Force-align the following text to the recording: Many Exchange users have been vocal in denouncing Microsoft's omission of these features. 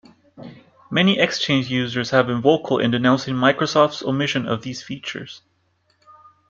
Many 0.89 1.19
Exchange 1.19 1.69
users 1.69 2.09
have 2.09 2.25
been 2.25 2.41
vocal 2.41 2.79
in 2.79 2.89
denouncing 2.89 3.35
Microsoft's 3.35 4.01
omission 4.01 4.47
of 4.47 4.63
these 4.63 4.81
features. 4.81 5.43